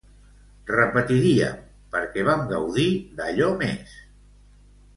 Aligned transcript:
Repetiríem, 0.75 1.59
perquè 1.93 2.25
vam 2.31 2.43
gaudir 2.55 2.89
d'allò 3.21 3.53
més! 3.63 3.97